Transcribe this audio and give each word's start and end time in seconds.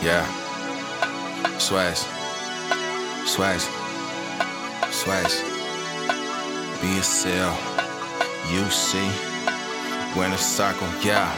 Yeah. 0.00 0.24
Swags. 1.58 2.06
Swags. 3.26 3.64
Swags. 4.90 5.42
BSL. 6.80 7.52
UC. 8.54 8.92
a 10.16 10.38
Circle. 10.38 10.88
Yeah. 11.02 11.34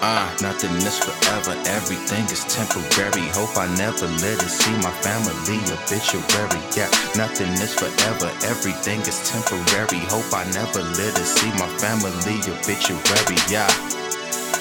Uh, 0.00 0.28
nothing 0.42 0.70
is 0.76 0.98
forever, 0.98 1.56
everything 1.66 2.24
is 2.26 2.44
temporary. 2.44 3.26
Hope 3.32 3.56
I 3.56 3.66
never 3.76 4.06
let 4.22 4.36
it 4.36 4.50
see 4.50 4.76
my 4.78 4.92
family 5.00 5.58
obituary. 5.72 6.60
Yeah, 6.76 6.90
nothing 7.16 7.50
is 7.58 7.74
forever, 7.74 8.30
everything 8.44 9.00
is 9.00 9.18
temporary. 9.28 10.04
Hope 10.12 10.30
I 10.34 10.44
never 10.52 10.82
let 10.82 11.18
it 11.18 11.24
see 11.24 11.50
my 11.58 11.68
family 11.78 12.36
obituary. 12.46 13.38
Yeah. 13.48 14.03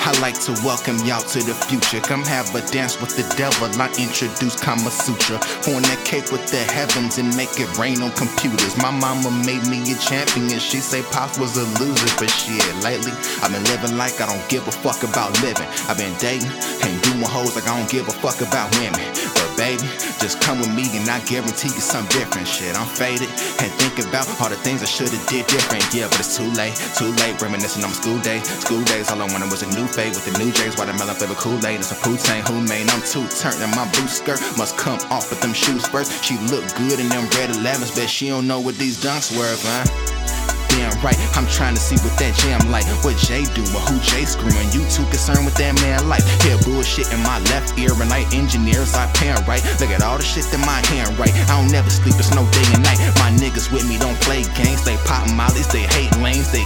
I 0.05 0.11
like 0.19 0.35
to 0.41 0.51
welcome 0.67 0.99
y'all 1.07 1.23
to 1.31 1.39
the 1.39 1.55
future. 1.55 2.03
Come 2.03 2.27
have 2.27 2.53
a 2.53 2.59
dance 2.75 2.99
with 2.99 3.15
the 3.15 3.23
devil. 3.39 3.71
I 3.79 3.87
introduce 3.95 4.59
Kama 4.59 4.91
Sutra. 4.91 5.39
Fornicate 5.63 6.27
with 6.27 6.43
the 6.51 6.59
heavens 6.59 7.19
and 7.19 7.31
make 7.39 7.55
it 7.55 7.71
rain 7.79 8.03
on 8.03 8.11
computers. 8.11 8.75
My 8.83 8.91
mama 8.91 9.31
made 9.47 9.63
me 9.71 9.79
a 9.87 9.95
champion. 9.95 10.59
She 10.59 10.83
say 10.83 11.07
Pops 11.15 11.39
was 11.39 11.55
a 11.55 11.63
loser, 11.79 12.11
but 12.19 12.27
shit, 12.27 12.59
lately 12.83 13.15
I've 13.39 13.55
been 13.55 13.63
living 13.71 13.95
like 13.95 14.19
I 14.19 14.27
don't 14.27 14.43
give 14.51 14.67
a 14.67 14.75
fuck 14.75 15.07
about 15.07 15.31
living. 15.39 15.71
I've 15.87 15.95
been 15.95 16.11
dating 16.19 16.51
and 16.83 16.91
doing 17.07 17.23
my 17.23 17.31
hoes 17.31 17.55
like 17.55 17.63
I 17.71 17.79
don't 17.79 17.87
give 17.87 18.03
a 18.11 18.15
fuck 18.19 18.43
about 18.43 18.75
women. 18.83 19.07
But 19.39 19.55
baby, 19.55 19.87
just 20.23 20.39
come 20.39 20.57
with 20.59 20.71
me 20.71 20.87
and 20.95 21.03
I 21.11 21.19
guarantee 21.27 21.67
you 21.67 21.83
something 21.83 22.07
different. 22.15 22.47
Shit, 22.47 22.79
I'm 22.79 22.87
faded 22.87 23.27
and 23.59 23.67
think 23.75 23.99
about 24.07 24.23
all 24.39 24.47
the 24.47 24.55
things 24.55 24.81
I 24.81 24.87
should've 24.87 25.19
did 25.27 25.45
different. 25.47 25.83
Yeah, 25.93 26.07
but 26.07 26.23
it's 26.23 26.37
too 26.37 26.47
late, 26.55 26.71
too 26.95 27.11
late. 27.19 27.35
Reminiscing 27.43 27.83
on 27.83 27.91
my 27.91 27.95
school 27.95 28.19
days, 28.23 28.47
school 28.63 28.81
days. 28.87 29.11
All 29.11 29.19
I 29.19 29.27
wanted 29.27 29.51
was 29.51 29.67
a 29.67 29.69
new 29.75 29.85
fade 29.85 30.15
with 30.15 30.23
the 30.23 30.39
new 30.39 30.49
J's, 30.55 30.77
watermelon 30.77 31.15
flavor 31.15 31.35
Kool-Aid 31.35 31.75
and 31.75 31.83
some 31.83 31.99
poutine. 31.99 32.39
Who 32.47 32.63
made? 32.63 32.87
I'm 32.87 33.03
too 33.03 33.27
turned 33.35 33.59
and 33.59 33.75
my 33.75 33.83
boot 33.91 34.07
skirt 34.07 34.39
must 34.57 34.77
come 34.77 34.99
off 35.11 35.29
with 35.29 35.41
them 35.41 35.51
shoes 35.51 35.85
first. 35.91 36.23
She 36.23 36.39
look 36.47 36.63
good 36.79 37.03
in 37.03 37.11
them 37.11 37.27
red 37.35 37.51
11s, 37.51 37.91
but 37.91 38.07
she 38.07 38.29
don't 38.29 38.47
know 38.47 38.61
what 38.61 38.79
these 38.79 38.95
dunks 39.03 39.35
were, 39.35 39.51
man 39.67 39.83
damn 39.87 40.12
right. 41.03 41.19
I'm 41.35 41.45
trying 41.47 41.75
to 41.75 41.83
see 41.83 41.99
what 41.99 42.15
that 42.17 42.33
jam 42.39 42.71
like. 42.71 42.87
What 43.03 43.19
Jay 43.19 43.43
do, 43.51 43.61
doing? 43.61 43.83
Who 43.91 43.99
Jay 43.99 44.23
screaming? 44.23 44.71
You 44.71 44.87
too 44.87 45.03
concerned 45.11 45.43
with 45.45 45.53
that 45.59 45.75
man 45.83 46.07
life? 46.07 46.23
Hear 46.41 46.57
bullshit 46.63 47.11
in 47.11 47.19
my 47.21 47.43
left 47.51 47.77
ear 47.77 47.91
and 47.93 48.09
I 48.09 48.23
engineers 48.31 48.95
I 48.95 49.11
pan 49.13 49.37
right. 49.45 49.61
Look 49.83 49.91
at 49.91 50.01
all 50.01 50.17
the 50.17 50.23
shit 50.23 50.47
in 50.55 50.63
my 50.63 50.79
hand 50.87 51.11
right. 51.19 51.35
I 51.51 51.59
don't 51.59 51.69
never 51.69 51.91
sleep, 51.91 52.15
it's 52.15 52.31
no 52.33 52.47
day 52.55 52.65
and 52.73 52.81
night. 52.81 52.97
My 53.19 53.29
niggas 53.35 53.69
with 53.69 53.83
me 53.85 53.99
don't 53.99 54.17
play 54.23 54.47
games. 54.55 54.87
They 54.87 54.95
pop 55.03 55.27
mollies, 55.35 55.67
they 55.67 55.83
hate 55.91 56.15
lanes. 56.23 56.49
They 56.49 56.63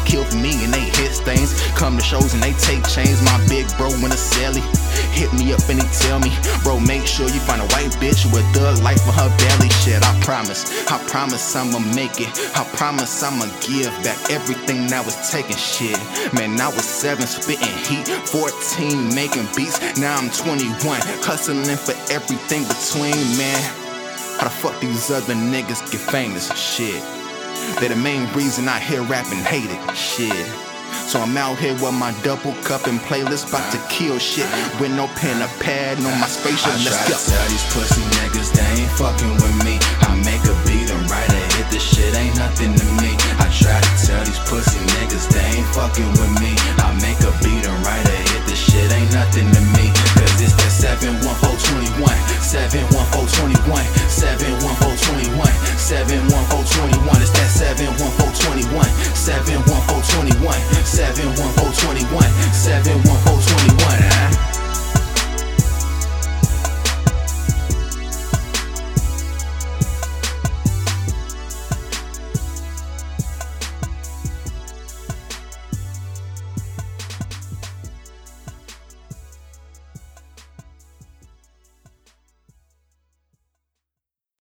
stains. 1.27 1.51
Come 1.75 1.97
to 1.97 2.03
shows 2.03 2.33
and 2.33 2.41
they 2.41 2.53
take 2.53 2.87
chains. 2.87 3.21
My 3.21 3.35
big 3.51 3.67
bro 3.75 3.91
in 3.91 4.11
a 4.15 4.19
celly. 4.19 4.63
Hit 5.11 5.33
me 5.33 5.51
up 5.51 5.67
and 5.67 5.81
he 5.81 5.87
tell 5.99 6.19
me, 6.19 6.31
bro, 6.63 6.79
make 6.79 7.05
sure 7.05 7.27
you 7.27 7.41
find 7.43 7.59
a 7.59 7.67
white 7.75 7.91
bitch 7.99 8.23
with 8.31 8.45
thug 8.55 8.79
life 8.81 9.03
for 9.03 9.11
her 9.11 9.29
belly. 9.35 9.69
Shit, 9.83 9.99
I 10.03 10.13
promise, 10.21 10.63
I 10.87 10.97
promise 11.07 11.43
I'ma 11.55 11.79
make 11.93 12.21
it. 12.21 12.31
I 12.55 12.63
promise 12.79 13.11
I'ma 13.23 13.45
give 13.59 13.91
back 14.07 14.17
everything 14.31 14.87
that 14.87 15.03
was 15.03 15.17
taken. 15.29 15.57
Shit, 15.57 15.99
man, 16.33 16.59
I 16.61 16.67
was 16.67 16.85
seven 16.85 17.27
spitting 17.27 17.75
heat, 17.83 18.07
14 18.07 19.13
making 19.13 19.47
beats. 19.55 19.79
Now 19.99 20.15
I'm 20.15 20.29
21, 20.29 21.01
hustling 21.27 21.65
for 21.75 21.97
everything 22.13 22.63
between, 22.63 23.19
man. 23.35 23.59
How 24.39 24.45
the 24.45 24.53
fuck 24.53 24.79
these 24.79 25.11
other 25.11 25.33
niggas 25.33 25.91
get 25.91 25.99
famous? 25.99 26.47
Shit. 26.55 27.03
They're 27.79 27.89
the 27.89 27.95
main 27.95 28.31
reason 28.33 28.67
I 28.69 28.79
hear 28.79 29.01
rapping 29.03 29.39
and 29.39 29.47
hate 29.47 29.69
it. 29.69 29.95
Shit. 29.95 30.66
So 31.07 31.19
I'm 31.21 31.37
out 31.37 31.57
here 31.57 31.73
with 31.79 31.93
my 31.95 32.11
double 32.23 32.53
cup 32.67 32.87
and 32.87 32.99
playlist, 33.07 33.47
about 33.49 33.63
to 33.71 33.79
kill 33.87 34.19
shit 34.19 34.47
with 34.79 34.91
no 34.91 35.07
pen 35.15 35.41
or 35.41 35.47
pad 35.63 35.99
no 36.03 36.11
my 36.19 36.27
spaceship. 36.27 36.73
I 36.73 36.83
Let's 36.83 36.99
try 36.99 37.07
go. 37.07 37.15
to 37.15 37.31
tell 37.31 37.47
these 37.47 37.67
pussy 37.71 38.03
niggas 38.19 38.49
they 38.51 38.67
ain't 38.83 38.91
fucking 38.99 39.33
with 39.39 39.55
me. 39.63 39.79
I 40.03 40.11
make 40.27 40.43
a 40.43 40.55
beat 40.67 40.89
and 40.91 41.03
write 41.09 41.31
a 41.31 41.41
hit, 41.55 41.67
this 41.71 41.83
shit 41.83 42.11
ain't 42.15 42.35
nothing 42.35 42.75
to 42.75 42.85
me. 42.99 43.15
I 43.39 43.47
try 43.55 43.79
to 43.79 43.93
tell 44.03 44.23
these 44.27 44.39
pussy 44.51 44.79
niggas 44.99 45.27
they 45.31 45.59
ain't 45.59 45.69
fucking 45.71 46.11
with 46.19 46.33
me. 46.43 46.51
I 46.83 46.91
make 46.99 47.19
a 47.23 47.31
beat 47.39 47.63
and 47.63 47.79
write 47.87 48.03
a 48.03 48.17
hit, 48.27 48.43
this 48.47 48.59
shit 48.59 48.91
ain't 48.91 49.11
nothing 49.15 49.47
to 49.47 49.61
me. 49.79 49.91
Cause 50.19 50.35
it's 50.43 50.55
that 50.59 50.71
71421, 51.23 52.03
71421, 52.43 53.79
71421, 54.11 54.86